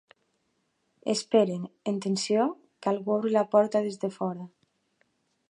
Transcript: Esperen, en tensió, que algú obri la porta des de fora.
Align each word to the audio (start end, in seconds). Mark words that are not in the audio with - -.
Esperen, 1.13 1.67
en 1.91 1.99
tensió, 2.07 2.47
que 2.81 2.91
algú 2.95 3.15
obri 3.19 3.35
la 3.37 3.45
porta 3.53 3.85
des 3.89 4.01
de 4.07 4.13
fora. 4.19 4.49